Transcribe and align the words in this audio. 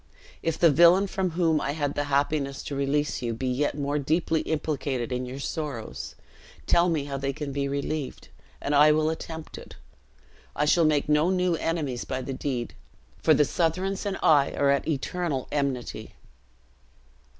If 0.41 0.57
the 0.57 0.71
villain 0.71 1.05
from 1.05 1.29
whom 1.37 1.61
I 1.61 1.73
had 1.73 1.93
the 1.93 2.05
happiness 2.05 2.63
to 2.63 2.75
release 2.75 3.21
you 3.21 3.35
be 3.35 3.45
yet 3.45 3.77
more 3.77 3.99
deeply 3.99 4.41
implicated 4.41 5.11
in 5.11 5.27
your 5.27 5.37
sorrows, 5.37 6.15
tell 6.65 6.89
me 6.89 7.03
how 7.03 7.17
they 7.17 7.31
can 7.33 7.51
be 7.51 7.67
relieved, 7.67 8.29
and 8.59 8.73
I 8.73 8.91
will 8.93 9.11
attempt 9.11 9.59
it. 9.59 9.75
I 10.55 10.65
shall 10.65 10.85
make 10.85 11.07
no 11.07 11.29
new 11.29 11.53
enemies 11.53 12.03
by 12.03 12.23
the 12.23 12.33
deed, 12.33 12.73
for 13.21 13.35
the 13.35 13.45
Southrons 13.45 14.03
and 14.07 14.17
I 14.23 14.53
are 14.53 14.71
at 14.71 14.87
eternal 14.87 15.47
enmity." 15.51 16.15